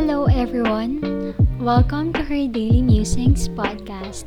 Hello, 0.00 0.24
everyone. 0.32 1.36
Welcome 1.60 2.16
to 2.16 2.24
her 2.24 2.48
Daily 2.48 2.80
Musings 2.80 3.52
podcast. 3.52 4.24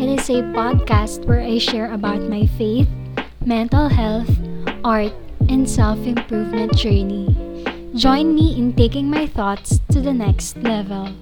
It 0.00 0.08
is 0.08 0.32
a 0.32 0.40
podcast 0.56 1.28
where 1.28 1.44
I 1.44 1.60
share 1.60 1.92
about 1.92 2.24
my 2.24 2.48
faith, 2.56 2.88
mental 3.44 3.92
health, 3.92 4.32
art, 4.80 5.12
and 5.52 5.68
self 5.68 6.00
improvement 6.08 6.72
journey. 6.72 7.28
Join 7.92 8.32
me 8.32 8.56
in 8.56 8.72
taking 8.72 9.12
my 9.12 9.28
thoughts 9.28 9.84
to 9.92 10.00
the 10.00 10.16
next 10.16 10.56
level. 10.64 11.12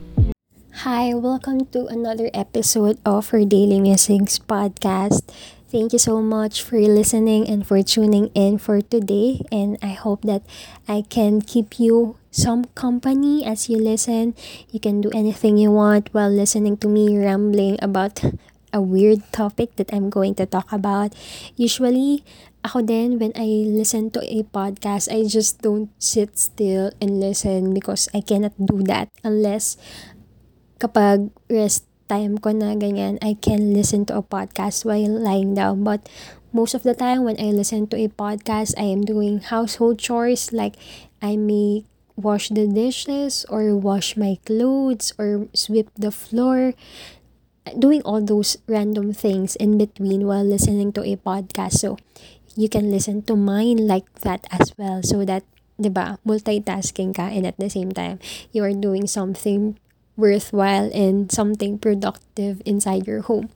Hi, 0.87 1.11
welcome 1.19 1.67
to 1.75 1.91
another 1.91 2.31
episode 2.31 3.03
of 3.03 3.35
her 3.35 3.43
Daily 3.43 3.83
Musings 3.83 4.39
podcast. 4.39 5.27
Thank 5.75 5.91
you 5.91 5.99
so 5.99 6.23
much 6.23 6.63
for 6.63 6.79
listening 6.79 7.51
and 7.51 7.67
for 7.67 7.83
tuning 7.83 8.31
in 8.39 8.63
for 8.63 8.79
today. 8.79 9.43
And 9.51 9.75
I 9.83 9.99
hope 9.99 10.23
that 10.23 10.47
I 10.87 11.03
can 11.03 11.43
keep 11.43 11.83
you 11.83 12.22
some 12.33 12.67
company 12.75 13.45
as 13.45 13.69
you 13.69 13.77
listen. 13.79 14.35
You 14.73 14.81
can 14.81 15.05
do 15.05 15.13
anything 15.15 15.61
you 15.61 15.71
want 15.71 16.09
while 16.11 16.33
listening 16.33 16.81
to 16.83 16.89
me 16.89 17.15
rambling 17.15 17.79
about 17.85 18.25
a 18.73 18.81
weird 18.81 19.21
topic 19.31 19.77
that 19.77 19.93
I'm 19.93 20.09
going 20.09 20.35
to 20.41 20.47
talk 20.49 20.73
about. 20.73 21.13
Usually, 21.55 22.25
ako 22.65 22.83
din, 22.83 23.21
when 23.21 23.37
I 23.37 23.69
listen 23.69 24.11
to 24.17 24.21
a 24.25 24.43
podcast, 24.49 25.13
I 25.13 25.29
just 25.29 25.61
don't 25.61 25.93
sit 26.01 26.41
still 26.41 26.91
and 26.99 27.21
listen 27.21 27.77
because 27.77 28.09
I 28.17 28.25
cannot 28.25 28.57
do 28.57 28.81
that 28.89 29.13
unless 29.23 29.77
kapag 30.81 31.31
rest 31.53 31.87
time 32.11 32.41
ko 32.41 32.51
na 32.51 32.75
ganyan, 32.75 33.21
I 33.23 33.37
can 33.39 33.77
listen 33.77 34.09
to 34.09 34.19
a 34.19 34.25
podcast 34.25 34.85
while 34.89 35.13
lying 35.21 35.55
down. 35.55 35.85
But 35.85 36.09
most 36.53 36.75
of 36.75 36.83
the 36.83 36.97
time 36.97 37.25
when 37.25 37.39
I 37.41 37.53
listen 37.53 37.89
to 37.93 37.97
a 37.97 38.09
podcast, 38.09 38.77
I 38.77 38.89
am 38.89 39.05
doing 39.05 39.41
household 39.41 40.01
chores 40.01 40.53
like 40.53 40.77
I 41.23 41.37
may 41.41 41.89
wash 42.17 42.49
the 42.49 42.67
dishes 42.67 43.45
or 43.49 43.75
wash 43.77 44.17
my 44.17 44.39
clothes 44.47 45.13
or 45.19 45.49
sweep 45.55 45.89
the 45.97 46.11
floor. 46.11 46.75
Doing 47.79 48.03
all 48.03 48.21
those 48.21 48.59
random 48.67 49.13
things 49.13 49.55
in 49.57 49.79
between 49.79 50.27
while 50.27 50.45
listening 50.45 50.93
to 50.95 51.03
a 51.07 51.17
podcast. 51.17 51.79
So 51.79 51.97
you 52.57 52.69
can 52.69 52.91
listen 52.91 53.23
to 53.31 53.37
mine 53.37 53.87
like 53.87 54.07
that 54.27 54.47
as 54.51 54.75
well. 54.77 55.03
So 55.03 55.25
that 55.25 55.45
ba 55.83 56.19
multitasking 56.27 57.15
ka 57.17 57.27
and 57.31 57.47
at 57.47 57.59
the 57.59 57.67
same 57.71 57.91
time 57.91 58.19
you 58.53 58.63
are 58.63 58.75
doing 58.75 59.07
something 59.11 59.75
worthwhile 60.17 60.91
and 60.95 61.33
something 61.33 61.79
productive 61.79 62.63
inside 62.67 63.07
your 63.07 63.23
home. 63.27 63.51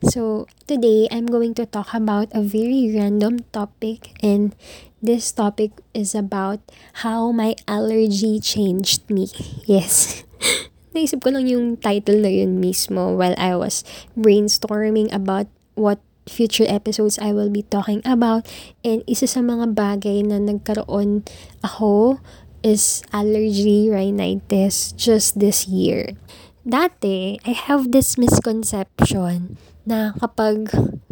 So, 0.00 0.48
today 0.66 1.08
I'm 1.12 1.26
going 1.28 1.52
to 1.60 1.66
talk 1.66 1.92
about 1.92 2.32
a 2.32 2.40
very 2.40 2.88
random 2.94 3.44
topic, 3.52 4.16
and 4.24 4.56
this 5.02 5.32
topic 5.32 5.72
is 5.92 6.14
about 6.14 6.60
how 7.04 7.32
my 7.32 7.56
allergy 7.66 8.40
changed 8.40 9.08
me. 9.08 9.28
Yes. 9.64 10.24
Naisip 10.94 11.24
ko 11.24 11.32
lang 11.32 11.48
yung 11.48 11.76
title 11.80 12.20
na 12.20 12.30
yun 12.32 12.60
mismo 12.60 13.16
while 13.16 13.34
I 13.38 13.56
was 13.56 13.86
brainstorming 14.18 15.08
about 15.12 15.46
what 15.78 16.02
future 16.28 16.66
episodes 16.68 17.18
I 17.18 17.32
will 17.32 17.50
be 17.50 17.64
talking 17.64 18.04
about. 18.04 18.46
And 18.84 19.02
isa 19.08 19.26
sa 19.26 19.40
mga 19.40 19.72
bagay 19.74 20.26
na 20.26 20.42
nagkaroon 20.42 21.24
ako 21.64 22.20
is 22.60 23.00
allergy 23.14 23.88
rhinitis 23.88 24.92
just 24.92 25.40
this 25.40 25.64
year. 25.66 26.18
Dati, 26.60 27.40
I 27.48 27.56
have 27.56 27.90
this 27.90 28.20
misconception 28.20 29.56
na 29.88 30.12
kapag 30.20 30.68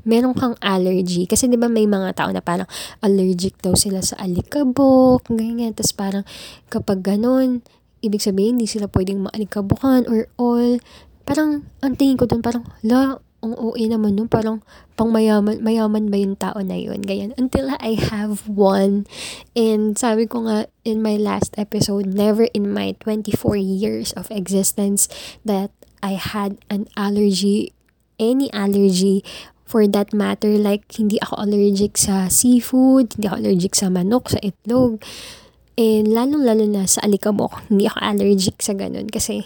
meron 0.08 0.32
kang 0.32 0.56
allergy, 0.64 1.28
kasi 1.28 1.52
di 1.52 1.60
ba 1.60 1.68
may 1.68 1.84
mga 1.84 2.16
tao 2.16 2.32
na 2.32 2.40
parang 2.40 2.64
allergic 3.04 3.60
daw 3.60 3.76
sila 3.76 4.00
sa 4.00 4.16
alikabok, 4.16 5.28
ganyan. 5.28 5.76
Tapos 5.76 5.92
parang 5.92 6.24
kapag 6.72 7.04
ganun, 7.04 7.60
ibig 8.00 8.24
sabihin 8.24 8.56
hindi 8.56 8.64
sila 8.64 8.88
pwedeng 8.88 9.28
maalikabukan 9.28 10.08
or 10.08 10.32
all. 10.40 10.80
Parang, 11.28 11.68
ang 11.84 11.92
tingin 12.00 12.16
ko 12.16 12.24
dun 12.24 12.40
parang, 12.40 12.64
la, 12.80 13.20
ang 13.44 13.54
OA 13.54 13.86
naman 13.86 14.16
nun, 14.16 14.26
parang 14.26 14.64
pang 14.98 15.12
mayaman, 15.12 15.62
mayaman 15.62 16.10
ba 16.10 16.16
yung 16.18 16.34
tao 16.34 16.58
na 16.64 16.74
yun, 16.74 17.04
ganyan. 17.04 17.36
Until 17.36 17.70
I 17.78 17.94
have 17.94 18.48
one, 18.48 19.06
and 19.52 19.94
sabi 19.94 20.26
ko 20.26 20.48
nga 20.48 20.66
in 20.82 21.04
my 21.04 21.14
last 21.20 21.54
episode, 21.60 22.08
never 22.08 22.48
in 22.56 22.72
my 22.72 22.96
24 23.04 23.60
years 23.60 24.10
of 24.16 24.32
existence 24.32 25.06
that 25.44 25.70
I 26.02 26.18
had 26.18 26.58
an 26.72 26.90
allergy, 26.96 27.76
any 28.18 28.50
allergy 28.50 29.22
for 29.68 29.84
that 29.84 30.16
matter, 30.16 30.56
like 30.56 30.88
hindi 30.96 31.20
ako 31.20 31.44
allergic 31.44 32.00
sa 32.00 32.32
seafood, 32.32 33.12
hindi 33.14 33.28
ako 33.28 33.36
allergic 33.44 33.76
sa 33.76 33.92
manok, 33.92 34.32
sa 34.32 34.40
itlog, 34.40 35.04
and 35.76 36.08
lalong-lalo 36.08 36.64
na 36.64 36.88
sa 36.88 37.04
alikabok, 37.04 37.68
hindi 37.68 37.84
ako 37.84 37.98
allergic 38.00 38.56
sa 38.64 38.72
ganun 38.72 39.12
kasi 39.12 39.44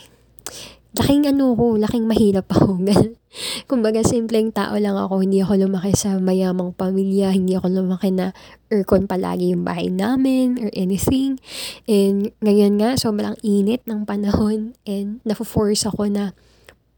laking 0.95 1.27
ano 1.27 1.59
ko, 1.59 1.75
laking 1.75 2.07
mahirap 2.07 2.47
ako. 2.55 2.79
Kumbaga, 3.71 4.05
simpleng 4.05 4.53
tao 4.53 4.77
lang 4.77 4.93
ako. 4.93 5.25
Hindi 5.25 5.41
ako 5.41 5.65
lumaki 5.65 5.97
sa 5.97 6.21
mayamang 6.21 6.77
pamilya. 6.77 7.33
Hindi 7.33 7.57
ako 7.57 7.81
lumaki 7.81 8.13
na 8.13 8.37
aircon 8.69 9.09
palagi 9.09 9.57
yung 9.57 9.65
bahay 9.65 9.89
namin 9.89 10.61
or 10.61 10.69
anything. 10.77 11.41
And 11.89 12.37
ngayon 12.45 12.77
nga, 12.77 13.01
sobrang 13.01 13.41
init 13.41 13.89
ng 13.89 14.05
panahon. 14.05 14.77
And 14.85 15.25
nafo-force 15.25 15.89
ako 15.89 16.13
na 16.13 16.37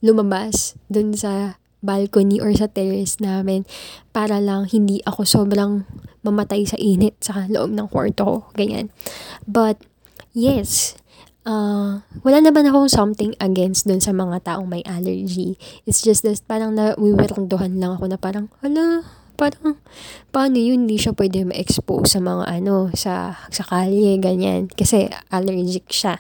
lumabas 0.03 0.75
dun 0.91 1.15
sa 1.15 1.63
balcony 1.85 2.41
or 2.41 2.51
sa 2.57 2.67
terrace 2.67 3.21
namin 3.21 3.69
para 4.17 4.41
lang 4.41 4.65
hindi 4.65 5.05
ako 5.05 5.29
sobrang 5.29 5.85
mamatay 6.25 6.65
sa 6.65 6.81
init 6.81 7.21
sa 7.21 7.45
loob 7.53 7.71
ng 7.77 7.87
kwarto 7.93 8.25
ko. 8.25 8.37
Ganyan. 8.57 8.89
But, 9.45 9.85
yes, 10.33 10.97
uh, 11.45 12.01
wala 12.25 12.39
naman 12.41 12.65
akong 12.65 12.89
something 12.89 13.37
against 13.37 13.85
dun 13.85 14.01
sa 14.01 14.17
mga 14.17 14.41
taong 14.43 14.67
may 14.67 14.81
allergy. 14.89 15.61
It's 15.85 16.01
just 16.01 16.25
that 16.25 16.41
parang 16.49 16.75
nawiwirangduhan 16.81 17.77
lang 17.77 18.01
ako 18.01 18.09
na 18.09 18.17
parang, 18.17 18.49
hala, 18.65 19.05
parang, 19.37 19.77
paano 20.33 20.57
yun, 20.57 20.89
hindi 20.89 20.97
siya 20.97 21.13
pwede 21.13 21.45
ma-expose 21.45 22.17
sa 22.17 22.21
mga 22.25 22.45
ano, 22.49 22.89
sa, 22.97 23.37
sa 23.53 23.63
kalye, 23.69 24.17
ganyan. 24.17 24.73
Kasi 24.73 25.13
allergic 25.29 25.93
siya. 25.93 26.17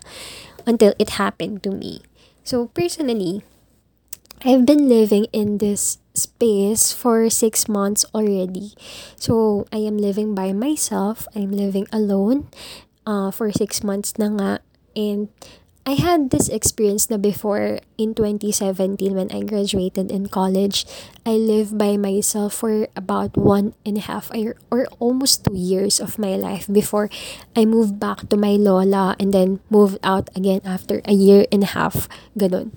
Until 0.69 0.96
it 0.96 1.20
happened 1.20 1.60
to 1.64 1.72
me. 1.72 2.00
So, 2.44 2.69
personally, 2.72 3.44
I've 4.44 4.69
been 4.69 4.93
living 4.93 5.25
in 5.32 5.56
this 5.56 5.97
space 6.12 6.93
for 6.93 7.32
six 7.32 7.65
months 7.65 8.05
already. 8.12 8.77
So, 9.16 9.65
I 9.72 9.81
am 9.81 9.97
living 9.97 10.37
by 10.37 10.53
myself. 10.53 11.25
I'm 11.32 11.49
living 11.49 11.88
alone 11.88 12.53
uh, 13.09 13.32
for 13.32 13.49
six 13.49 13.81
months 13.81 14.21
na 14.21 14.28
nga. 14.37 14.53
And 14.93 15.32
I 15.88 15.97
had 15.97 16.28
this 16.28 16.53
experience 16.53 17.09
na 17.09 17.16
before 17.16 17.81
in 17.97 18.12
2017 18.12 19.16
when 19.16 19.32
I 19.32 19.49
graduated 19.49 20.12
in 20.12 20.28
college. 20.28 20.84
I 21.25 21.41
lived 21.41 21.81
by 21.81 21.97
myself 21.97 22.53
for 22.53 22.84
about 22.93 23.41
one 23.41 23.72
and 23.88 23.97
a 23.97 24.05
half 24.05 24.28
or 24.69 24.84
almost 25.00 25.49
two 25.49 25.56
years 25.56 26.05
of 26.05 26.21
my 26.21 26.37
life 26.37 26.69
before 26.69 27.09
I 27.56 27.65
moved 27.65 27.97
back 27.97 28.28
to 28.28 28.37
my 28.37 28.61
lola 28.61 29.16
and 29.16 29.32
then 29.32 29.65
moved 29.72 30.05
out 30.05 30.28
again 30.37 30.61
after 30.69 31.00
a 31.09 31.16
year 31.16 31.49
and 31.49 31.65
a 31.65 31.72
half. 31.72 32.12
Ganun. 32.37 32.76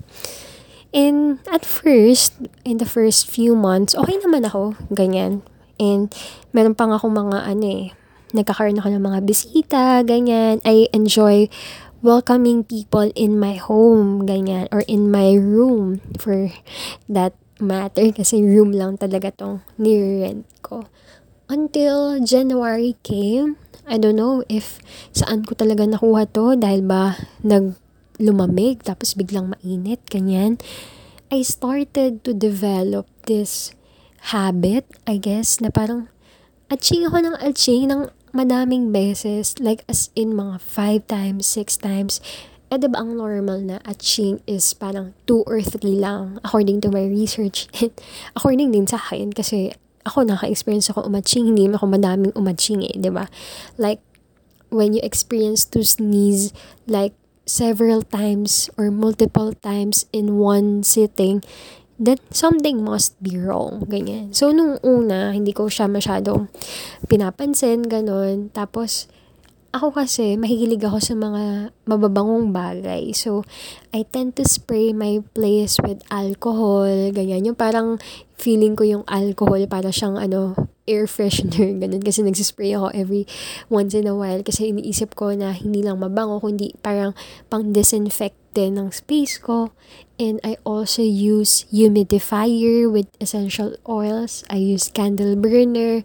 And 0.92 1.44
at 1.52 1.68
first, 1.68 2.40
in 2.64 2.80
the 2.80 2.88
first 2.88 3.28
few 3.28 3.52
months, 3.52 3.92
okay 3.92 4.16
naman 4.24 4.48
ako. 4.48 4.76
Ganyan. 4.88 5.44
And 5.76 6.08
meron 6.56 6.74
pang 6.74 6.90
ako 6.90 7.12
mga 7.12 7.44
ano 7.44 7.64
eh, 7.64 7.86
nagkakaroon 8.32 8.80
ako 8.80 8.88
ng 8.92 9.04
mga 9.04 9.20
bisita, 9.24 9.82
ganyan. 10.02 10.60
I 10.64 10.88
enjoy 10.92 11.48
welcoming 12.00 12.62
people 12.62 13.10
in 13.14 13.38
my 13.38 13.58
home, 13.58 14.26
ganyan, 14.26 14.70
or 14.70 14.82
in 14.86 15.10
my 15.10 15.34
room 15.34 16.00
for 16.18 16.50
that 17.10 17.34
matter 17.58 18.10
kasi 18.18 18.42
room 18.42 18.70
lang 18.74 18.96
talaga 18.96 19.34
tong 19.34 19.62
ni-rent 19.78 20.46
ko. 20.62 20.86
Until 21.48 22.20
January 22.20 23.00
came, 23.00 23.56
I 23.88 23.96
don't 23.96 24.20
know 24.20 24.44
if 24.52 24.76
saan 25.16 25.48
ko 25.48 25.56
talaga 25.56 25.88
nakuha 25.88 26.28
to 26.28 26.52
dahil 26.60 26.84
ba 26.84 27.16
nag 27.40 27.72
lumamig 28.18 28.82
tapos 28.82 29.14
biglang 29.14 29.54
mainit, 29.54 30.02
ganyan. 30.10 30.58
I 31.30 31.42
started 31.46 32.24
to 32.24 32.34
develop 32.34 33.06
this 33.30 33.72
habit, 34.34 34.84
I 35.06 35.16
guess, 35.22 35.62
na 35.62 35.70
parang 35.70 36.10
atching 36.68 37.06
ako 37.06 37.24
ng 37.24 37.36
atching 37.40 37.88
ng 37.88 38.10
madaming 38.34 38.92
beses, 38.92 39.56
like 39.62 39.84
as 39.88 40.12
in 40.12 40.36
mga 40.36 40.60
5 40.60 41.08
times, 41.08 41.44
6 41.46 41.80
times, 41.80 42.20
eh 42.68 42.76
diba 42.76 43.00
ang 43.00 43.16
normal 43.16 43.64
na 43.64 43.76
atching 43.88 44.44
is 44.44 44.76
parang 44.76 45.16
2 45.24 45.48
or 45.48 45.64
3 45.64 45.80
lang 45.96 46.36
according 46.44 46.84
to 46.84 46.92
my 46.92 47.04
research. 47.08 47.64
according 48.36 48.72
din 48.72 48.84
sa 48.84 49.00
akin 49.00 49.32
kasi 49.32 49.72
ako 50.04 50.24
naka-experience 50.24 50.88
ako 50.92 51.08
umatching, 51.08 51.52
hindi 51.52 51.68
ako 51.68 51.88
madaming 51.88 52.32
umatching 52.36 52.84
eh, 52.84 52.96
diba? 52.96 53.28
Like, 53.76 54.00
when 54.68 54.92
you 54.92 55.00
experience 55.04 55.64
to 55.64 55.84
sneeze 55.84 56.52
like 56.84 57.16
several 57.48 58.04
times 58.04 58.68
or 58.76 58.92
multiple 58.92 59.56
times 59.64 60.04
in 60.12 60.36
one 60.36 60.84
sitting, 60.84 61.40
that 61.98 62.20
something 62.30 62.84
must 62.84 63.18
be 63.18 63.34
wrong. 63.40 63.88
Ganyan. 63.88 64.30
So, 64.36 64.54
nung 64.54 64.78
una, 64.86 65.34
hindi 65.34 65.50
ko 65.56 65.66
siya 65.66 65.90
masyadong 65.90 66.46
pinapansin, 67.10 67.88
ganun. 67.88 68.54
Tapos, 68.54 69.10
ako 69.74 69.92
kasi, 69.92 70.38
mahilig 70.38 70.80
ako 70.80 70.98
sa 71.02 71.14
mga 71.18 71.74
mababangong 71.84 72.54
bagay. 72.54 73.10
So, 73.12 73.42
I 73.90 74.06
tend 74.06 74.38
to 74.38 74.44
spray 74.46 74.94
my 74.94 75.20
place 75.34 75.76
with 75.82 76.00
alcohol, 76.08 77.10
ganyan. 77.10 77.44
Yung 77.44 77.58
parang 77.58 77.98
feeling 78.38 78.78
ko 78.78 78.86
yung 78.86 79.04
alcohol 79.10 79.60
para 79.66 79.90
siyang 79.90 80.14
ano, 80.14 80.54
air 80.88 81.04
freshener, 81.04 81.74
ganun. 81.82 82.00
Kasi 82.00 82.24
nagsispray 82.24 82.72
ako 82.72 82.94
every 82.94 83.26
once 83.68 83.92
in 83.92 84.06
a 84.06 84.14
while. 84.14 84.40
Kasi 84.40 84.72
iniisip 84.72 85.18
ko 85.18 85.34
na 85.34 85.52
hindi 85.52 85.84
lang 85.84 86.00
mabango, 86.00 86.40
kundi 86.40 86.72
parang 86.80 87.12
pang 87.50 87.74
disinfect 87.74 88.38
din 88.56 88.78
ng 88.78 88.88
space 88.94 89.36
ko. 89.42 89.74
And 90.16 90.40
I 90.46 90.56
also 90.64 91.02
use 91.04 91.68
humidifier 91.68 92.88
with 92.88 93.10
essential 93.20 93.76
oils. 93.84 94.46
I 94.48 94.62
use 94.62 94.88
candle 94.88 95.36
burner 95.36 96.02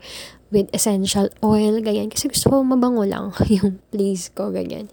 with 0.53 0.69
essential 0.69 1.29
oil, 1.41 1.81
ganyan. 1.81 2.13
Kasi 2.13 2.29
gusto 2.29 2.53
ko 2.53 2.55
mabango 2.61 3.07
lang 3.07 3.33
yung 3.49 3.81
place 3.89 4.29
ko, 4.33 4.53
ganyan. 4.53 4.89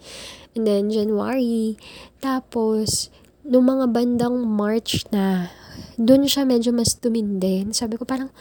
And 0.57 0.65
then, 0.67 0.91
January. 0.91 1.79
Tapos, 2.19 3.13
nung 3.45 3.69
mga 3.69 3.93
bandang 3.93 4.41
March 4.43 5.05
na, 5.13 5.53
dun 5.95 6.27
siya 6.27 6.47
medyo 6.47 6.73
mas 6.75 6.97
tumindin. 6.97 7.71
Sabi 7.71 7.95
ko 7.95 8.03
parang, 8.03 8.33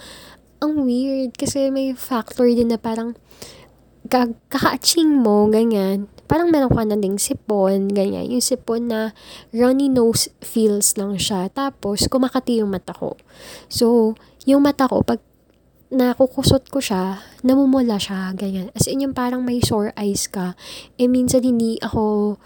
ang 0.61 0.73
weird. 0.85 1.37
Kasi 1.37 1.73
may 1.73 1.93
factor 1.97 2.49
din 2.49 2.73
na 2.73 2.79
parang, 2.81 3.17
kaka-aching 4.09 5.21
mo, 5.21 5.47
ganyan 5.53 6.09
parang 6.31 6.55
meron 6.55 6.71
ka 6.71 6.87
na 6.87 6.95
ding 6.95 7.19
sipon, 7.19 7.91
ganyan. 7.91 8.31
Yung 8.31 8.39
sipon 8.39 8.87
na 8.87 9.11
runny 9.51 9.91
nose 9.91 10.31
feels 10.39 10.95
lang 10.95 11.19
siya. 11.19 11.51
Tapos, 11.51 12.07
kumakati 12.07 12.63
yung 12.63 12.71
mata 12.71 12.95
ko. 12.95 13.19
So, 13.67 14.15
yung 14.47 14.63
mata 14.63 14.87
ko, 14.87 15.03
pag 15.03 15.19
nakukusot 15.91 16.71
ko 16.71 16.79
siya, 16.79 17.19
namumula 17.43 17.99
siya, 17.99 18.31
ganyan. 18.39 18.71
As 18.79 18.87
in, 18.87 19.03
yung 19.03 19.11
parang 19.11 19.43
may 19.43 19.59
sore 19.59 19.91
eyes 19.99 20.31
ka. 20.31 20.55
Eh, 21.03 21.11
minsan 21.11 21.43
hindi 21.43 21.83
ako 21.83 22.39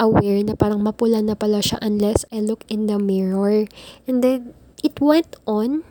aware 0.00 0.40
na 0.40 0.56
parang 0.56 0.80
mapula 0.80 1.20
na 1.20 1.36
pala 1.36 1.60
siya 1.60 1.76
unless 1.84 2.24
I 2.32 2.40
look 2.40 2.64
in 2.72 2.88
the 2.88 2.96
mirror. 2.96 3.68
And 4.08 4.24
then, 4.24 4.56
it 4.80 4.96
went 4.98 5.36
on 5.44 5.84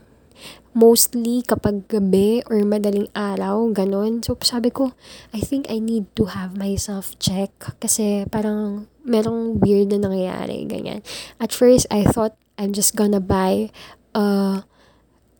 mostly 0.73 1.45
kapag 1.45 1.85
gabi 1.89 2.41
or 2.49 2.61
madaling 2.65 3.09
araw, 3.13 3.69
ganun. 3.69 4.25
So, 4.25 4.37
sabi 4.41 4.73
ko, 4.73 4.97
I 5.29 5.39
think 5.39 5.69
I 5.69 5.77
need 5.77 6.09
to 6.17 6.33
have 6.33 6.57
myself 6.57 7.13
check 7.21 7.53
kasi 7.77 8.25
parang 8.29 8.89
merong 9.05 9.61
weird 9.61 9.93
na 9.93 10.01
nangyayari, 10.01 10.65
ganyan. 10.65 11.05
At 11.37 11.53
first, 11.53 11.85
I 11.93 12.05
thought 12.05 12.33
I'm 12.57 12.73
just 12.73 12.97
gonna 12.97 13.21
buy 13.21 13.69
a 14.17 14.63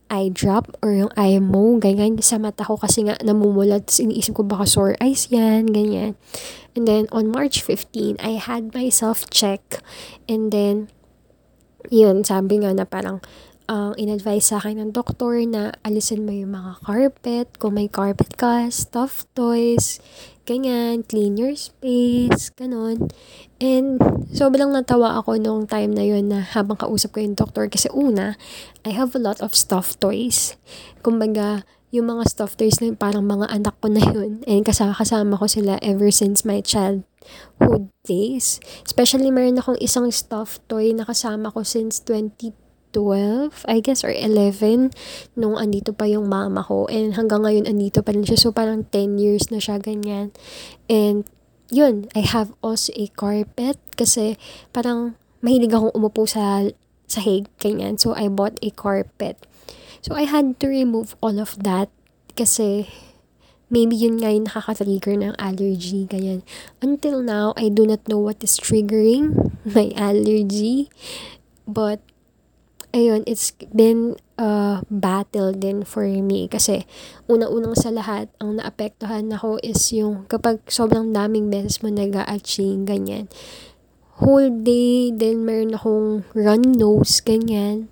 eye 0.09 0.29
drop 0.33 0.73
or 0.81 0.94
yung 0.94 1.13
eye 1.15 1.38
mo, 1.41 1.77
ganyan, 1.77 2.17
sa 2.21 2.38
mata 2.41 2.65
ko 2.65 2.77
kasi 2.77 3.06
nga 3.06 3.17
namumulat. 3.21 3.89
Tapos 3.89 4.01
iniisip 4.01 4.33
ko 4.38 4.44
baka 4.44 4.65
sore 4.65 4.94
eyes 5.00 5.29
yan, 5.29 5.69
ganyan. 5.69 6.17
And 6.77 6.85
then, 6.85 7.09
on 7.09 7.33
March 7.33 7.61
15, 7.65 8.21
I 8.21 8.38
had 8.38 8.73
myself 8.73 9.29
check. 9.29 9.61
And 10.29 10.53
then, 10.53 10.94
yun, 11.89 12.21
sabi 12.21 12.61
nga 12.61 12.73
na 12.73 12.85
parang, 12.85 13.21
ang 13.21 13.49
uh, 13.69 13.94
in-advise 13.95 14.50
sa 14.50 14.57
akin 14.57 14.81
ng 14.81 14.92
doktor 14.92 15.38
na 15.45 15.69
alisin 15.86 16.25
mo 16.25 16.33
yung 16.33 16.57
mga 16.57 16.81
carpet, 16.81 17.48
kung 17.62 17.77
may 17.77 17.86
carpet 17.86 18.33
ka, 18.33 18.66
stuffed 18.74 19.30
toys, 19.38 20.01
ganyan, 20.50 21.06
clean 21.06 21.38
your 21.38 21.54
space, 21.54 22.50
ganon. 22.57 23.13
And 23.62 24.01
sobrang 24.33 24.74
natawa 24.74 25.21
ako 25.21 25.38
nung 25.38 25.69
time 25.69 25.94
na 25.94 26.01
yun 26.01 26.33
na 26.33 26.42
habang 26.42 26.81
kausap 26.81 27.13
ko 27.13 27.21
yung 27.21 27.38
doktor 27.38 27.69
kasi 27.69 27.86
una, 27.94 28.33
I 28.81 28.92
have 28.98 29.13
a 29.13 29.21
lot 29.21 29.38
of 29.45 29.54
stuffed 29.54 30.01
toys. 30.01 30.57
Kumbaga, 31.06 31.62
yung 31.94 32.10
mga 32.10 32.25
stuffed 32.30 32.57
toys 32.57 32.81
na 32.81 32.94
parang 32.98 33.25
mga 33.25 33.50
anak 33.50 33.77
ko 33.81 33.89
na 33.89 34.01
yun. 34.01 34.42
And 34.50 34.66
kasama-kasama 34.66 35.38
ko 35.38 35.45
sila 35.45 35.77
ever 35.81 36.10
since 36.10 36.45
my 36.45 36.62
childhood 36.62 37.89
days. 38.06 38.62
Especially 38.86 39.30
meron 39.33 39.57
akong 39.57 39.77
isang 39.81 40.10
stuffed 40.10 40.66
toy 40.69 40.94
na 40.94 41.06
kasama 41.06 41.50
ko 41.54 41.66
since 41.66 42.01
20 42.06 42.69
12, 42.91 43.65
I 43.69 43.80
guess, 43.80 44.01
or 44.01 44.13
11, 44.13 44.91
nung 45.38 45.56
andito 45.56 45.94
pa 45.94 46.09
yung 46.09 46.30
mama 46.30 46.65
ko. 46.65 46.89
And 46.89 47.13
hanggang 47.13 47.45
ngayon, 47.45 47.69
andito 47.69 48.01
pa 48.01 48.13
rin 48.13 48.25
siya. 48.25 48.39
So, 48.39 48.50
parang 48.50 48.88
10 48.89 49.21
years 49.21 49.53
na 49.53 49.62
siya, 49.62 49.77
ganyan. 49.77 50.33
And, 50.89 51.25
yun, 51.69 52.09
I 52.18 52.25
have 52.25 52.53
also 52.65 52.89
a 52.97 53.06
carpet 53.13 53.77
kasi 53.94 54.41
parang 54.74 55.13
mahilig 55.45 55.74
akong 55.74 55.94
umupo 55.94 56.25
sa 56.25 56.65
sahig, 57.06 57.45
ganyan. 57.62 58.01
So, 58.01 58.18
I 58.18 58.27
bought 58.27 58.57
a 58.62 58.69
carpet. 58.74 59.45
So, 60.01 60.18
I 60.18 60.25
had 60.25 60.57
to 60.59 60.68
remove 60.68 61.13
all 61.21 61.38
of 61.38 61.57
that 61.62 61.94
kasi 62.33 62.89
maybe 63.69 63.94
yun 63.94 64.18
nga 64.18 64.33
yung 64.33 64.50
nakaka-trigger 64.50 65.13
ng 65.21 65.33
allergy, 65.38 66.09
ganyan. 66.09 66.42
Until 66.81 67.21
now, 67.21 67.53
I 67.53 67.69
do 67.69 67.85
not 67.85 68.01
know 68.09 68.18
what 68.18 68.42
is 68.42 68.57
triggering 68.57 69.38
my 69.77 69.94
allergy. 69.94 70.89
But, 71.69 72.01
ayun, 72.94 73.21
it's 73.30 73.53
been 73.74 74.18
a 74.39 74.81
battle 74.89 75.53
din 75.53 75.86
for 75.86 76.06
me 76.06 76.50
kasi 76.50 76.86
una-unang 77.30 77.77
sa 77.77 77.94
lahat, 77.94 78.31
ang 78.41 78.57
naapektuhan 78.57 79.30
ako 79.30 79.62
is 79.62 79.94
yung 79.94 80.25
kapag 80.25 80.62
sobrang 80.65 81.13
daming 81.13 81.53
beses 81.53 81.81
mo 81.86 81.94
nag-a-aching, 81.94 82.86
ganyan. 82.89 83.30
Whole 84.19 84.51
day, 84.51 85.13
then 85.15 85.47
meron 85.47 85.77
akong 85.77 86.27
run 86.36 86.63
nose, 86.75 87.24
ganyan. 87.24 87.88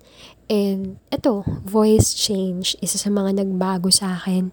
And 0.48 1.00
eto, 1.12 1.44
voice 1.64 2.16
change, 2.16 2.76
isa 2.80 2.96
sa 2.96 3.08
mga 3.12 3.44
nagbago 3.44 3.92
sa 3.92 4.16
akin 4.16 4.52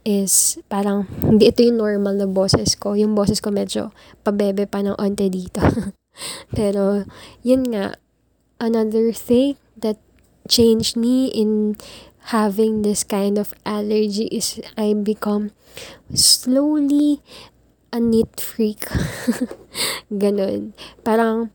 is 0.00 0.56
parang 0.72 1.04
hindi 1.20 1.52
ito 1.52 1.60
yung 1.60 1.80
normal 1.80 2.16
na 2.16 2.28
boses 2.28 2.72
ko. 2.76 2.96
Yung 2.96 3.12
boses 3.12 3.44
ko 3.44 3.52
medyo 3.52 3.92
pabebe 4.24 4.64
pa 4.64 4.80
ng 4.80 4.96
onte 4.96 5.28
dito. 5.28 5.60
Pero, 6.56 7.04
yun 7.44 7.68
nga, 7.68 8.00
another 8.60 9.12
thing 9.12 9.56
that 9.82 9.98
changed 10.48 10.96
me 10.96 11.28
in 11.30 11.76
having 12.34 12.82
this 12.82 13.02
kind 13.02 13.38
of 13.38 13.54
allergy 13.64 14.28
is 14.28 14.60
I 14.76 14.92
become 14.94 15.52
slowly 16.14 17.22
a 17.92 17.98
neat 17.98 18.38
freak. 18.38 18.86
Ganon. 20.12 20.74
Parang 21.02 21.50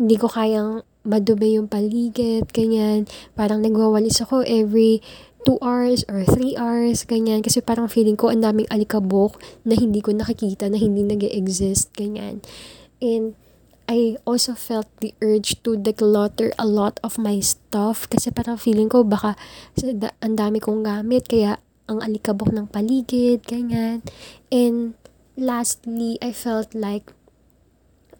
hindi 0.00 0.16
ko 0.16 0.26
kayang 0.26 0.82
madumi 1.04 1.56
yung 1.56 1.68
paligid, 1.68 2.50
ganyan. 2.52 3.08
Parang 3.36 3.64
nagwawalis 3.64 4.20
ako 4.20 4.44
every 4.44 5.00
2 5.48 5.56
hours 5.64 6.04
or 6.08 6.24
3 6.24 6.56
hours, 6.60 7.08
ganyan. 7.08 7.40
Kasi 7.40 7.64
parang 7.64 7.88
feeling 7.88 8.16
ko 8.16 8.28
ang 8.28 8.44
daming 8.44 8.68
alikabok 8.68 9.40
na 9.64 9.72
hindi 9.76 10.04
ko 10.04 10.12
nakikita, 10.12 10.68
na 10.68 10.76
hindi 10.76 11.00
nag 11.04 11.24
exist 11.24 11.92
ganyan. 11.96 12.44
And 13.00 13.36
I 13.90 14.22
also 14.22 14.54
felt 14.54 14.86
the 15.02 15.10
urge 15.18 15.58
to 15.66 15.74
declutter 15.74 16.54
a 16.54 16.62
lot 16.62 17.02
of 17.02 17.18
my 17.18 17.42
stuff 17.42 18.06
kasi 18.06 18.30
parang 18.30 18.54
feeling 18.54 18.86
ko 18.86 19.02
baka 19.02 19.34
ang 20.22 20.38
dami 20.38 20.62
kong 20.62 20.86
gamit 20.86 21.26
kaya 21.26 21.58
ang 21.90 21.98
alikabok 21.98 22.54
ng 22.54 22.70
paligid, 22.70 23.42
ganyan. 23.42 24.06
And 24.54 24.94
lastly, 25.34 26.22
I 26.22 26.30
felt 26.30 26.70
like 26.70 27.10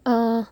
uh, 0.03 0.51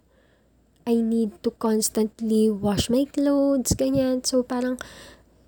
I 0.87 0.95
need 1.03 1.35
to 1.43 1.51
constantly 1.51 2.47
wash 2.47 2.87
my 2.87 3.03
clothes, 3.03 3.75
ganyan. 3.75 4.23
So 4.23 4.47
parang 4.47 4.79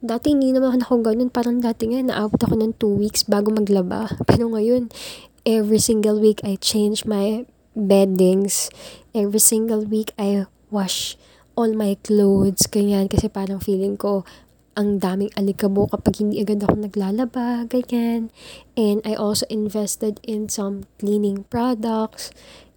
dati 0.04 0.36
hindi 0.36 0.52
naman 0.52 0.84
ako 0.84 1.00
ganun. 1.00 1.32
Parang 1.32 1.64
dati 1.64 1.88
nga 1.96 2.04
naabot 2.04 2.44
ako 2.44 2.60
ng 2.60 2.76
2 2.76 3.02
weeks 3.08 3.24
bago 3.24 3.56
maglaba. 3.56 4.12
Pero 4.28 4.52
ngayon, 4.52 4.92
every 5.48 5.80
single 5.80 6.20
week 6.20 6.44
I 6.44 6.60
change 6.60 7.08
my 7.08 7.48
beddings. 7.76 8.70
Every 9.16 9.40
single 9.40 9.84
week, 9.84 10.12
I 10.20 10.48
wash 10.72 11.20
all 11.56 11.74
my 11.76 12.00
clothes, 12.02 12.68
ganyan. 12.68 13.12
Kasi 13.12 13.28
parang 13.28 13.60
feeling 13.60 14.00
ko, 14.00 14.24
ang 14.72 15.04
daming 15.04 15.32
alikabo 15.36 15.92
kapag 15.92 16.24
hindi 16.24 16.40
agad 16.40 16.64
ako 16.64 16.88
naglalaba, 16.88 17.68
ganyan. 17.68 18.32
And 18.80 19.04
I 19.04 19.20
also 19.20 19.44
invested 19.52 20.24
in 20.24 20.48
some 20.48 20.88
cleaning 20.96 21.44
products. 21.52 22.32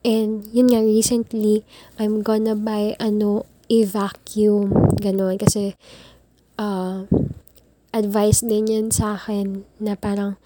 And 0.04 0.44
yun 0.50 0.68
nga, 0.74 0.82
recently, 0.82 1.62
I'm 1.96 2.20
gonna 2.20 2.58
buy, 2.58 2.98
ano, 2.98 3.46
a 3.70 3.78
vacuum, 3.86 4.74
ganon. 5.00 5.40
Kasi, 5.40 5.78
uh, 6.60 7.08
advice 7.94 8.42
din 8.42 8.68
yan 8.68 8.86
sa 8.90 9.16
akin 9.16 9.64
na 9.80 9.94
parang, 9.96 10.36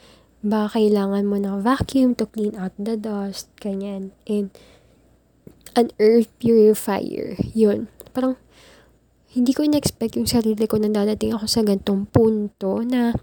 baka 0.43 0.79
kailangan 0.79 1.27
mo 1.27 1.37
ng 1.39 1.59
vacuum 1.63 2.15
to 2.15 2.27
clean 2.31 2.55
out 2.55 2.75
the 2.79 2.95
dust, 2.95 3.51
ganyan. 3.59 4.15
And, 4.31 4.55
an 5.75 5.91
air 5.99 6.27
purifier, 6.39 7.35
yun. 7.55 7.91
Parang, 8.15 8.39
hindi 9.35 9.53
ko 9.53 9.67
in-expect 9.67 10.17
yung 10.17 10.31
sarili 10.31 10.65
ko 10.65 10.79
na 10.79 10.91
dadating 10.91 11.35
ako 11.35 11.47
sa 11.47 11.63
gantong 11.67 12.07
punto 12.09 12.83
na, 12.87 13.15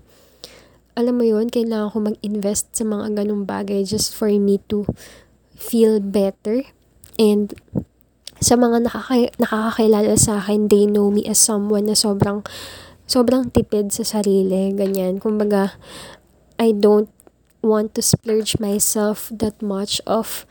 alam 0.95 1.15
mo 1.15 1.23
yun, 1.27 1.51
kailangan 1.51 1.91
ko 1.91 1.97
mag-invest 2.03 2.71
sa 2.75 2.83
mga 2.87 3.11
ganong 3.23 3.43
bagay 3.43 3.83
just 3.83 4.15
for 4.15 4.31
me 4.31 4.59
to 4.71 4.87
feel 5.55 5.99
better. 5.99 6.63
And, 7.15 7.51
sa 8.43 8.59
mga 8.59 8.91
nakaka- 8.91 9.35
nakakakilala 9.39 10.15
sa 10.19 10.43
akin, 10.43 10.67
they 10.67 10.83
know 10.83 11.07
me 11.07 11.23
as 11.27 11.39
someone 11.39 11.87
na 11.87 11.95
sobrang, 11.95 12.43
sobrang 13.07 13.47
tipid 13.51 13.91
sa 13.95 14.03
sarili, 14.03 14.75
ganyan. 14.75 15.19
Kumbaga, 15.23 15.79
I 16.59 16.71
don't 16.71 17.09
want 17.61 17.95
to 17.95 18.01
splurge 18.01 18.59
myself 18.59 19.29
that 19.33 19.61
much 19.61 19.99
of 20.05 20.45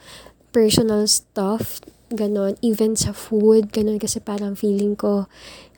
personal 0.53 1.07
stuff. 1.07 1.81
Ganon. 2.11 2.59
Even 2.61 2.97
sa 2.97 3.13
food. 3.13 3.73
Ganon. 3.73 3.99
Kasi 3.99 4.21
parang 4.21 4.55
feeling 4.55 4.95
ko 4.95 5.27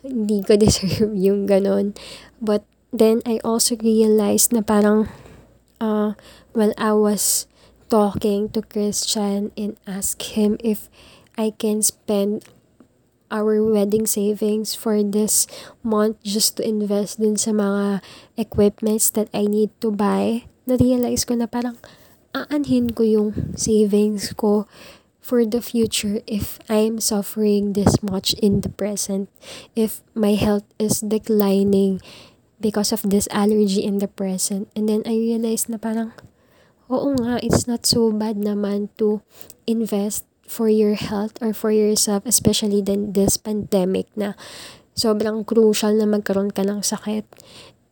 hindi 0.07 0.43
ko 0.43 0.57
deserve 0.63 1.15
yung 1.15 1.47
ganon. 1.47 1.95
But 2.41 2.65
then 2.95 3.21
I 3.27 3.43
also 3.43 3.77
realized 3.77 4.55
na 4.55 4.63
parang 4.63 5.11
uh, 5.83 6.15
while 6.55 6.75
I 6.79 6.93
was 6.95 7.47
talking 7.89 8.51
to 8.51 8.63
Christian 8.63 9.53
and 9.55 9.79
ask 9.87 10.19
him 10.35 10.59
if 10.63 10.91
I 11.39 11.53
can 11.55 11.83
spend 11.83 12.49
our 13.31 13.63
wedding 13.63 14.07
savings 14.07 14.75
for 14.75 15.03
this 15.03 15.47
month 15.83 16.23
just 16.23 16.57
to 16.57 16.63
invest 16.63 17.19
din 17.19 17.37
sa 17.37 17.51
mga 17.51 18.01
equipments 18.39 19.11
that 19.15 19.31
I 19.35 19.51
need 19.51 19.75
to 19.83 19.91
buy, 19.91 20.47
na-realize 20.67 21.27
ko 21.27 21.35
na 21.35 21.51
parang 21.51 21.79
aanhin 22.37 22.93
ko 22.93 23.03
yung 23.03 23.57
savings 23.57 24.37
ko 24.37 24.69
for 25.27 25.43
the 25.43 25.59
future 25.59 26.23
if 26.31 26.63
I'm 26.71 27.03
suffering 27.03 27.75
this 27.75 27.99
much 27.99 28.39
in 28.39 28.63
the 28.63 28.71
present, 28.71 29.27
if 29.75 29.99
my 30.15 30.39
health 30.39 30.63
is 30.79 31.03
declining 31.03 31.99
because 32.63 32.95
of 32.95 33.03
this 33.11 33.27
allergy 33.35 33.83
in 33.83 33.99
the 33.99 34.07
present. 34.07 34.71
And 34.79 34.87
then 34.87 35.03
I 35.03 35.19
realized 35.19 35.67
na 35.67 35.83
parang, 35.83 36.15
oo 36.87 37.19
nga, 37.19 37.43
it's 37.43 37.67
not 37.67 37.83
so 37.91 38.15
bad 38.15 38.39
naman 38.39 38.95
to 39.03 39.19
invest 39.67 40.23
for 40.47 40.71
your 40.71 40.95
health 40.95 41.37
or 41.43 41.53
for 41.53 41.71
yourself, 41.71 42.23
especially 42.25 42.81
then 42.81 43.13
this 43.13 43.37
pandemic 43.37 44.07
na 44.15 44.39
sobrang 44.97 45.45
crucial 45.45 45.93
na 45.93 46.09
magkaroon 46.09 46.55
ka 46.55 46.65
ng 46.65 46.81
sakit. 46.81 47.29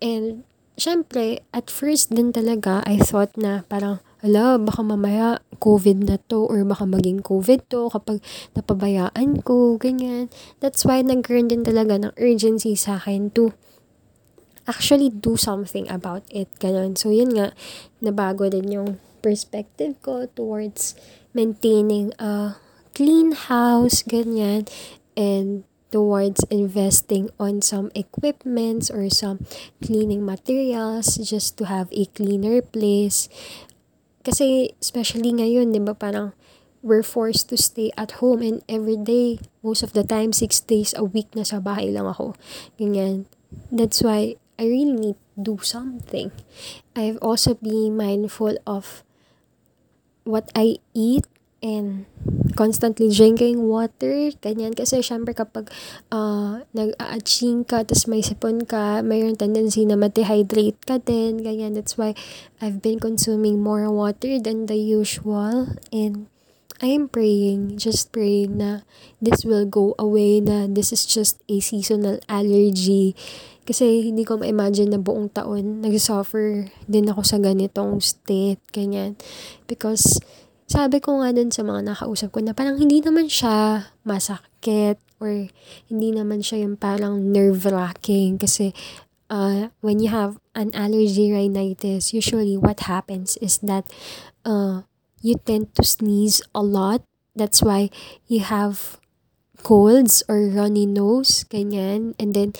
And, 0.00 0.46
syempre, 0.74 1.44
at 1.52 1.68
first 1.68 2.14
din 2.14 2.32
talaga, 2.32 2.80
I 2.88 2.98
thought 2.98 3.36
na 3.36 3.62
parang, 3.68 4.00
ala, 4.24 4.56
baka 4.56 4.80
mamaya 4.80 5.44
COVID 5.60 6.08
na 6.08 6.16
to 6.32 6.48
or 6.48 6.64
baka 6.64 6.88
maging 6.88 7.20
COVID 7.20 7.68
to 7.68 7.92
kapag 7.92 8.24
napabayaan 8.56 9.44
ko, 9.44 9.76
ganyan. 9.76 10.32
That's 10.64 10.82
why 10.88 11.04
nagkaroon 11.04 11.52
din 11.52 11.62
talaga 11.62 12.00
ng 12.00 12.16
urgency 12.16 12.72
sa 12.72 12.96
akin 12.96 13.30
to 13.36 13.52
actually 14.64 15.12
do 15.12 15.36
something 15.36 15.84
about 15.92 16.24
it. 16.32 16.48
Ganon. 16.56 16.96
So, 16.96 17.12
yun 17.12 17.36
nga, 17.36 17.52
nabago 18.00 18.48
din 18.48 18.72
yung 18.72 18.96
perspective 19.20 19.96
ko 20.00 20.28
towards 20.32 20.96
maintaining 21.34 22.14
a 22.22 22.56
clean 22.94 23.34
house, 23.34 24.06
ganyan, 24.06 24.70
and 25.18 25.66
towards 25.94 26.42
investing 26.50 27.30
on 27.38 27.62
some 27.62 27.90
equipments 27.94 28.90
or 28.90 29.06
some 29.10 29.46
cleaning 29.78 30.26
materials 30.26 31.14
just 31.22 31.54
to 31.58 31.70
have 31.70 31.86
a 31.94 32.06
cleaner 32.18 32.62
place. 32.62 33.30
Kasi, 34.26 34.74
especially 34.82 35.30
ngayon, 35.30 35.70
di 35.70 35.78
ba, 35.78 35.94
parang 35.94 36.34
we're 36.82 37.06
forced 37.06 37.46
to 37.48 37.56
stay 37.56 37.94
at 37.94 38.18
home 38.18 38.42
and 38.42 38.58
every 38.66 38.98
day, 38.98 39.38
most 39.62 39.86
of 39.86 39.94
the 39.94 40.02
time, 40.02 40.34
six 40.34 40.58
days 40.58 40.90
a 40.98 41.06
week 41.06 41.30
na 41.38 41.46
sa 41.46 41.62
bahay 41.62 41.94
lang 41.94 42.10
ako. 42.10 42.34
Ganyan. 42.74 43.30
That's 43.70 44.02
why 44.02 44.34
I 44.58 44.66
really 44.66 44.98
need 44.98 45.18
to 45.38 45.38
do 45.38 45.56
something. 45.62 46.34
I've 46.98 47.22
also 47.22 47.54
been 47.54 47.94
mindful 47.94 48.58
of 48.66 49.06
what 50.24 50.50
I 50.56 50.80
eat 50.92 51.24
and 51.64 52.04
constantly 52.52 53.08
drinking 53.08 53.64
water, 53.64 54.28
ganyan. 54.44 54.76
Kasi 54.76 55.00
syempre 55.00 55.32
kapag 55.32 55.72
uh, 56.12 56.60
nag-a-aching 56.76 57.64
ka, 57.64 57.88
tapos 57.88 58.04
may 58.04 58.20
sipon 58.20 58.68
ka, 58.68 59.00
mayroon 59.00 59.40
tendency 59.40 59.88
na 59.88 59.96
ma-dehydrate 59.96 60.80
ka 60.84 61.00
din, 61.00 61.40
ganyan. 61.40 61.72
That's 61.72 61.96
why 61.96 62.12
I've 62.60 62.84
been 62.84 63.00
consuming 63.00 63.64
more 63.64 63.88
water 63.88 64.36
than 64.36 64.68
the 64.68 64.76
usual. 64.76 65.72
And 65.88 66.28
I 66.82 66.90
am 66.90 67.06
praying, 67.06 67.78
just 67.78 68.10
praying 68.10 68.58
na 68.58 68.82
this 69.22 69.46
will 69.46 69.66
go 69.66 69.94
away, 69.98 70.42
na 70.42 70.66
this 70.66 70.90
is 70.90 71.06
just 71.06 71.38
a 71.46 71.62
seasonal 71.62 72.18
allergy. 72.26 73.14
Kasi 73.64 74.10
hindi 74.10 74.26
ko 74.26 74.36
ma-imagine 74.36 74.92
na 74.92 75.00
buong 75.00 75.32
taon 75.32 75.80
nag-suffer 75.80 76.68
din 76.84 77.08
ako 77.08 77.22
sa 77.22 77.38
ganitong 77.38 78.02
state, 78.02 78.60
ganyan. 78.74 79.14
Because 79.70 80.20
sabi 80.68 80.98
ko 80.98 81.22
nga 81.22 81.32
dun 81.32 81.54
sa 81.54 81.62
mga 81.62 81.94
nakausap 81.94 82.34
ko 82.34 82.42
na 82.42 82.56
parang 82.56 82.76
hindi 82.76 83.00
naman 83.00 83.30
siya 83.30 83.88
masakit 84.02 84.98
or 85.22 85.48
hindi 85.88 86.08
naman 86.10 86.42
siya 86.42 86.66
yung 86.66 86.76
parang 86.76 87.32
nerve-wracking 87.32 88.36
kasi 88.36 88.74
uh, 89.30 89.70
when 89.80 90.00
you 90.00 90.08
have 90.08 90.36
an 90.52 90.74
allergy 90.74 91.32
rhinitis, 91.32 92.12
usually 92.12 92.56
what 92.56 92.84
happens 92.84 93.36
is 93.40 93.60
that 93.64 93.84
uh, 94.44 94.84
you 95.24 95.40
tend 95.40 95.72
to 95.80 95.82
sneeze 95.82 96.44
a 96.52 96.60
lot. 96.60 97.00
That's 97.32 97.64
why 97.64 97.88
you 98.28 98.44
have 98.44 99.00
colds 99.64 100.20
or 100.28 100.52
runny 100.52 100.84
nose, 100.84 101.48
ganyan. 101.48 102.12
And 102.20 102.36
then, 102.36 102.52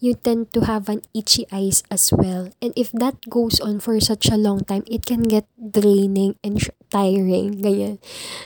you 0.00 0.16
tend 0.16 0.52
to 0.56 0.64
have 0.64 0.88
an 0.88 1.04
itchy 1.12 1.44
eyes 1.52 1.84
as 1.92 2.12
well. 2.12 2.48
And 2.60 2.72
if 2.76 2.90
that 2.92 3.20
goes 3.28 3.60
on 3.60 3.80
for 3.80 4.00
such 4.00 4.28
a 4.28 4.40
long 4.40 4.64
time, 4.64 4.82
it 4.88 5.04
can 5.04 5.24
get 5.24 5.44
draining 5.56 6.36
and 6.42 6.56
tiring. 6.88 7.60
Ganyan. 7.60 8.00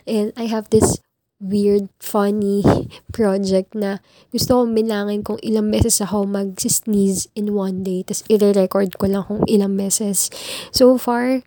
And 0.07 0.35
I 0.37 0.47
have 0.50 0.71
this 0.71 0.99
weird, 1.38 1.88
funny 2.02 2.62
project 3.14 3.75
na 3.78 4.02
gusto 4.35 4.62
kong 4.62 4.75
bilangin 4.75 5.23
kung 5.23 5.38
ilang 5.47 5.71
beses 5.71 6.02
ako 6.02 6.26
mag-sneeze 6.26 7.31
in 7.38 7.54
one 7.54 7.87
day. 7.87 8.02
Tapos 8.02 8.26
i-record 8.26 8.99
ko 8.99 9.07
lang 9.07 9.25
kung 9.26 9.47
ilang 9.47 9.78
beses. 9.78 10.31
So 10.75 10.99
far, 10.99 11.47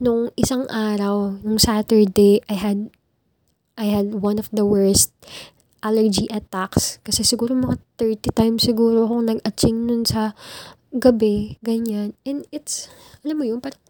nung 0.00 0.32
isang 0.36 0.68
araw, 0.68 1.40
nung 1.40 1.60
Saturday, 1.60 2.42
I 2.48 2.56
had 2.56 2.78
I 3.76 3.92
had 3.92 4.16
one 4.24 4.40
of 4.40 4.48
the 4.52 4.64
worst 4.64 5.12
allergy 5.84 6.26
attacks. 6.32 6.98
Kasi 7.04 7.22
siguro 7.22 7.52
mga 7.52 7.76
30 8.00 8.32
times 8.32 8.60
siguro 8.64 9.04
akong 9.04 9.28
nag-atching 9.28 9.86
nun 9.86 10.08
sa 10.08 10.32
gabi, 10.96 11.60
ganyan. 11.60 12.16
And 12.24 12.48
it's, 12.48 12.88
alam 13.20 13.38
mo 13.38 13.44
yun, 13.44 13.60
parang, 13.60 13.80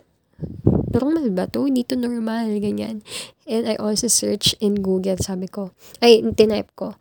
normal 0.91 1.31
ba 1.33 1.47
to? 1.49 1.65
Hindi 1.65 1.87
to 1.87 1.95
normal, 1.95 2.51
ganyan. 2.59 3.07
And 3.47 3.71
I 3.71 3.79
also 3.79 4.11
search 4.11 4.59
in 4.59 4.83
Google, 4.83 5.17
sabi 5.23 5.47
ko, 5.47 5.71
ay, 6.03 6.21
tinype 6.35 6.75
ko, 6.75 6.99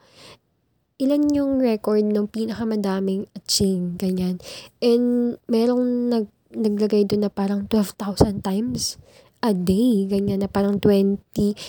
ilan 1.02 1.28
yung 1.34 1.60
record 1.60 2.06
ng 2.06 2.30
pinakamadaming 2.32 3.28
atching, 3.36 4.00
ganyan. 4.00 4.40
And 4.80 5.36
merong 5.50 6.14
nag, 6.14 6.26
naglagay 6.56 7.06
doon 7.06 7.28
na 7.28 7.32
parang 7.32 7.68
12,000 7.68 8.42
times 8.42 8.98
a 9.46 9.54
day, 9.54 10.10
ganyan 10.10 10.42
na 10.42 10.50
parang 10.50 10.82
20 10.82 11.22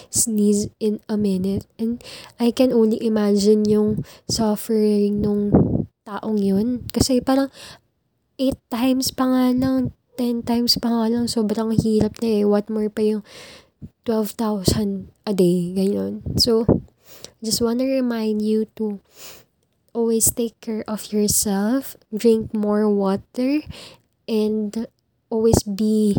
sneeze 0.09 0.73
in 0.81 1.03
a 1.13 1.21
minute. 1.21 1.69
And 1.77 2.01
I 2.41 2.55
can 2.55 2.73
only 2.73 2.97
imagine 3.05 3.69
yung 3.69 4.07
suffering 4.31 5.21
nung 5.21 5.53
taong 6.09 6.41
yun. 6.41 6.89
Kasi 6.89 7.21
parang 7.21 7.53
8 8.41 8.57
times 8.73 9.13
pa 9.13 9.29
nga 9.29 9.53
lang, 9.53 9.93
10 10.17 10.49
times 10.49 10.81
pa 10.81 10.89
nga 10.89 11.05
lang, 11.13 11.29
sobrang 11.29 11.77
hirap 11.77 12.17
na 12.25 12.41
eh. 12.41 12.45
What 12.49 12.73
more 12.73 12.89
pa 12.89 13.05
yung 13.05 13.23
12,000 14.09 15.13
a 15.29 15.33
day, 15.37 15.77
ganyan. 15.77 16.25
So, 16.41 16.65
just 17.45 17.61
wanna 17.61 17.85
remind 17.85 18.41
you 18.41 18.71
to 18.81 19.05
always 19.93 20.33
take 20.33 20.57
care 20.61 20.85
of 20.89 21.13
yourself, 21.13 21.97
drink 22.13 22.53
more 22.53 22.89
water, 22.89 23.65
and 24.29 24.87
always 25.31 25.63
be 25.63 26.17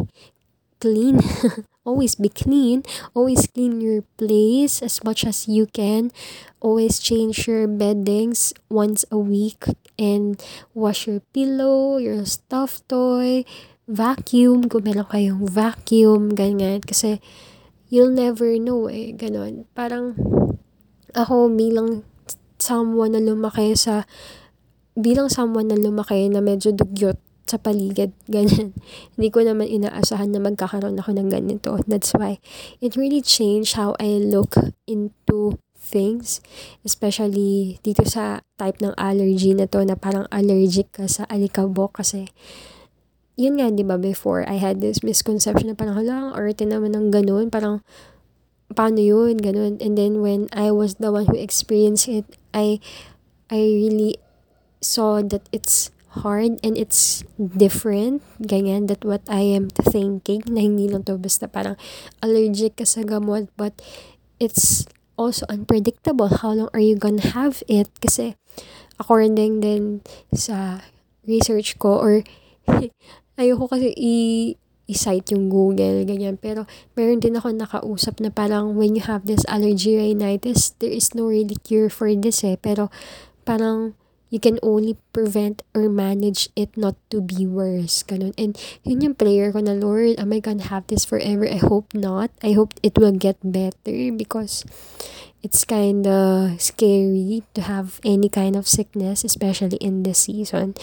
clean. 0.79 1.19
always 1.87 2.15
be 2.15 2.29
clean. 2.29 2.83
Always 3.13 3.47
clean 3.47 3.79
your 3.81 4.03
place 4.19 4.81
as 4.81 5.03
much 5.03 5.25
as 5.25 5.47
you 5.47 5.67
can. 5.67 6.11
Always 6.59 6.99
change 6.99 7.47
your 7.47 7.67
beddings 7.67 8.53
once 8.69 9.05
a 9.11 9.17
week 9.17 9.65
and 9.97 10.41
wash 10.73 11.07
your 11.07 11.21
pillow, 11.31 11.97
your 11.97 12.25
stuffed 12.25 12.87
toy, 12.89 13.47
vacuum 13.87 14.67
kung 14.67 14.83
meron 14.83 15.07
kayong 15.07 15.47
vacuum, 15.47 16.35
ganyan. 16.35 16.83
Kasi 16.83 17.23
you'll 17.87 18.13
never 18.13 18.59
know 18.59 18.91
eh, 18.91 19.15
ganon. 19.15 19.63
Parang 19.71 20.13
ako 21.15 21.49
bilang 21.55 22.03
someone 22.59 23.15
na 23.15 23.21
lumaki 23.23 23.77
sa 23.77 24.03
bilang 24.97 25.29
someone 25.29 25.69
na 25.69 25.77
lumaki 25.77 26.25
na 26.27 26.41
medyo 26.41 26.73
dugyot 26.73 27.21
sa 27.47 27.57
paligid, 27.57 28.11
ganyan. 28.35 28.75
Hindi 29.15 29.29
ko 29.31 29.41
naman 29.41 29.71
inaasahan 29.71 30.35
na 30.35 30.43
magkakaroon 30.43 30.99
ako 30.99 31.15
ng 31.15 31.29
ganito. 31.31 31.79
That's 31.87 32.11
why 32.13 32.43
it 32.83 32.99
really 32.99 33.23
changed 33.23 33.79
how 33.79 33.95
I 33.97 34.19
look 34.19 34.59
into 34.85 35.57
things, 35.79 36.43
especially 36.83 37.79
dito 37.81 38.03
sa 38.03 38.43
type 38.59 38.83
ng 38.83 38.91
allergy 38.99 39.55
na 39.55 39.71
to 39.71 39.79
na 39.87 39.95
parang 39.95 40.27
allergic 40.35 40.91
ka 40.91 41.07
sa 41.07 41.23
alikabok 41.31 42.03
kasi 42.03 42.27
yun 43.37 43.61
nga, 43.61 43.69
di 43.69 43.85
ba, 43.85 44.01
before, 44.01 44.41
I 44.49 44.57
had 44.57 44.81
this 44.81 45.05
misconception 45.05 45.69
na 45.69 45.77
parang, 45.77 45.93
hala, 45.93 46.33
arte 46.33 46.65
naman 46.65 46.97
ng 46.97 47.13
ganun, 47.13 47.53
parang, 47.53 47.85
paano 48.73 48.97
yun, 48.97 49.37
ganun. 49.37 49.77
And 49.77 49.93
then, 49.93 50.25
when 50.25 50.49
I 50.49 50.73
was 50.73 50.97
the 50.97 51.13
one 51.13 51.29
who 51.29 51.37
experienced 51.37 52.09
it, 52.09 52.25
I, 52.49 52.81
I 53.53 53.61
really 53.61 54.17
saw 54.81 55.21
that 55.21 55.45
it's 55.53 55.93
hard 56.21 56.59
and 56.63 56.77
it's 56.77 57.23
different, 57.37 58.21
ganyan, 58.41 58.87
that 58.87 59.05
what 59.05 59.21
I 59.29 59.41
am 59.45 59.69
thinking, 59.69 60.43
na 60.49 60.61
hindi 60.65 60.87
lang 60.89 61.03
to 61.05 61.17
basta 61.17 61.47
parang 61.47 61.75
allergic 62.21 62.77
ka 62.77 62.85
sa 62.85 63.01
gamot, 63.05 63.49
but 63.57 63.77
it's 64.39 64.85
also 65.17 65.45
unpredictable. 65.49 66.29
How 66.41 66.53
long 66.53 66.69
are 66.73 66.83
you 66.83 66.95
gonna 66.95 67.25
have 67.33 67.63
it? 67.67 67.89
Kasi, 68.01 68.37
according 69.01 69.61
din 69.61 70.01
sa 70.33 70.81
research 71.25 71.77
ko, 71.81 71.97
or 71.97 72.13
ayoko 73.39 73.65
kasi 73.69 73.93
i- 73.97 74.55
i-cite 74.87 75.35
yung 75.35 75.51
Google, 75.51 76.07
ganyan. 76.07 76.39
Pero, 76.39 76.63
meron 76.95 77.19
din 77.19 77.35
ako 77.35 77.51
nakausap 77.51 78.23
na 78.23 78.31
parang 78.31 78.79
when 78.79 78.95
you 78.95 79.03
have 79.03 79.27
this 79.27 79.43
allergy 79.51 79.99
rhinitis, 79.99 80.71
there 80.79 80.91
is 80.93 81.11
no 81.11 81.27
really 81.27 81.59
cure 81.67 81.91
for 81.91 82.07
this 82.15 82.39
eh. 82.47 82.55
Pero, 82.55 82.87
parang, 83.43 83.99
you 84.29 84.39
can 84.39 84.59
only 84.61 84.97
prevent 85.13 85.63
or 85.73 85.89
manage 85.89 86.49
it 86.55 86.75
not 86.75 86.95
to 87.09 87.21
be 87.21 87.47
worse. 87.47 88.03
Ganun. 88.03 88.33
And, 88.37 88.57
yun 88.83 89.01
yung 89.01 89.15
prayer 89.15 89.51
ko 89.51 89.59
na, 89.59 89.73
Lord, 89.73 90.19
am 90.19 90.33
I 90.33 90.39
gonna 90.39 90.67
have 90.67 90.87
this 90.87 91.05
forever? 91.05 91.47
I 91.47 91.59
hope 91.59 91.93
not. 91.93 92.31
I 92.43 92.51
hope 92.51 92.75
it 92.83 92.97
will 92.97 93.15
get 93.15 93.39
better 93.43 94.11
because 94.11 94.65
it's 95.43 95.63
kind 95.63 96.07
of 96.07 96.59
scary 96.61 97.43
to 97.53 97.61
have 97.61 98.01
any 98.03 98.29
kind 98.29 98.55
of 98.55 98.67
sickness, 98.67 99.23
especially 99.23 99.77
in 99.77 100.03
this 100.03 100.27
season. 100.27 100.75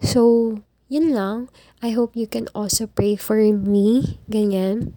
So, 0.00 0.62
yun 0.88 1.12
lang. 1.12 1.48
I 1.82 1.90
hope 1.90 2.16
you 2.16 2.26
can 2.26 2.48
also 2.54 2.86
pray 2.86 3.16
for 3.16 3.36
me, 3.36 4.18
ganyan, 4.30 4.96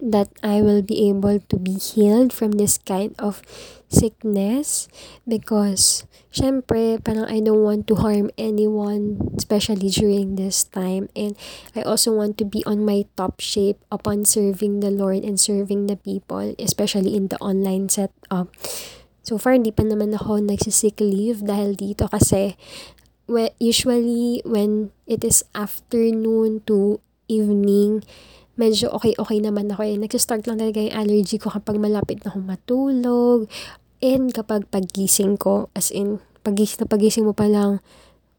that 0.00 0.28
I 0.42 0.60
will 0.62 0.82
be 0.82 1.08
able 1.08 1.40
to 1.40 1.56
be 1.56 1.80
healed 1.80 2.32
from 2.32 2.60
this 2.60 2.78
kind 2.78 3.14
of 3.18 3.42
sickness 3.88 4.88
because 5.26 6.04
syempre 6.34 6.98
parang 7.00 7.24
I 7.30 7.40
don't 7.40 7.62
want 7.62 7.86
to 7.88 7.96
harm 7.96 8.28
anyone 8.36 9.32
especially 9.38 9.88
during 9.88 10.36
this 10.36 10.64
time. 10.68 11.08
And 11.16 11.38
I 11.74 11.82
also 11.82 12.12
want 12.12 12.36
to 12.38 12.44
be 12.44 12.60
on 12.66 12.84
my 12.84 13.06
top 13.16 13.40
shape 13.40 13.80
upon 13.90 14.24
serving 14.24 14.80
the 14.80 14.90
Lord 14.90 15.24
and 15.24 15.40
serving 15.40 15.86
the 15.86 15.96
people 15.96 16.54
especially 16.58 17.16
in 17.16 17.28
the 17.28 17.38
online 17.38 17.88
setup. 17.88 18.52
So 19.26 19.38
far 19.38 19.58
hindi 19.58 19.74
pa 19.74 19.82
naman 19.82 20.14
ako 20.14 20.38
nagsisick 20.44 21.02
leave 21.02 21.42
dahil 21.42 21.74
dito 21.74 22.06
kasi 22.06 22.54
usually 23.58 24.42
when 24.46 24.94
it 25.06 25.26
is 25.26 25.42
afternoon 25.54 26.62
to 26.70 27.02
evening, 27.28 28.06
medyo 28.56 28.92
okay-okay 28.92 29.38
naman 29.40 29.70
ako 29.72 29.84
eh. 29.84 29.96
Nagsistart 30.00 30.48
lang 30.48 30.60
talaga 30.60 30.80
yung 30.80 30.96
allergy 30.96 31.36
ko 31.36 31.52
kapag 31.52 31.76
malapit 31.76 32.24
na 32.24 32.32
akong 32.32 32.48
matulog. 32.48 33.48
And 34.00 34.32
kapag 34.32 34.68
pagising 34.68 35.40
ko, 35.40 35.72
as 35.72 35.92
in, 35.92 36.20
pagising 36.44 36.84
na 36.84 36.86
pagising 36.88 37.24
mo 37.24 37.32
pa 37.32 37.48
lang, 37.48 37.80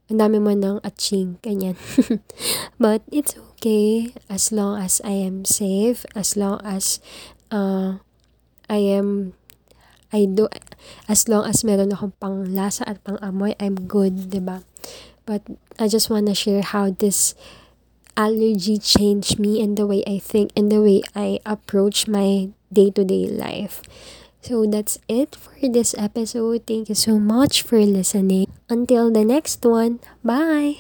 ang 0.08 0.18
dami 0.24 0.38
mo 0.40 0.56
ng 0.56 0.80
atching, 0.88 1.38
ganyan. 1.44 1.76
But 2.82 3.04
it's 3.12 3.36
okay 3.58 4.16
as 4.32 4.56
long 4.56 4.80
as 4.80 5.04
I 5.04 5.20
am 5.26 5.44
safe, 5.44 6.08
as 6.16 6.40
long 6.40 6.64
as 6.64 7.04
uh, 7.52 8.00
I 8.72 8.80
am 8.96 9.36
I 10.08 10.24
do 10.24 10.48
as 11.12 11.28
long 11.28 11.44
as 11.44 11.68
meron 11.68 11.92
akong 11.92 12.16
pang 12.16 12.48
lasa 12.56 12.88
at 12.88 13.04
pang 13.04 13.20
amoy, 13.20 13.60
I'm 13.60 13.76
good, 13.92 14.32
'di 14.32 14.40
ba? 14.40 14.64
But 15.28 15.44
I 15.76 15.92
just 15.92 16.08
want 16.08 16.32
to 16.32 16.36
share 16.36 16.64
how 16.64 16.88
this 16.96 17.36
allergy 18.18 18.78
changed 18.80 19.40
me 19.40 19.62
and 19.62 19.78
the 19.78 19.88
way 19.88 20.04
I 20.08 20.20
think 20.20 20.52
and 20.58 20.72
the 20.72 20.82
way 20.82 21.04
I 21.16 21.40
approach 21.46 22.08
my 22.08 22.50
day-to-day 22.74 23.28
life. 23.30 23.82
So 24.42 24.66
that's 24.66 25.00
it 25.08 25.36
for 25.36 25.56
this 25.62 25.96
episode. 25.98 26.66
Thank 26.68 26.90
you 26.90 26.96
so 26.96 27.20
much 27.20 27.62
for 27.64 27.80
listening. 27.80 28.52
Until 28.70 29.12
the 29.12 29.24
next 29.26 29.64
one, 29.66 30.00
bye. 30.24 30.76